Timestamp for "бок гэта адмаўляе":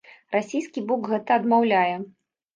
0.93-1.95